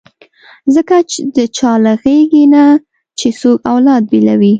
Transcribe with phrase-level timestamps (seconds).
[0.75, 0.95] ځکه
[1.35, 2.65] د چا له غېږې نه
[3.19, 4.49] چې څوک اولاد بېلوي.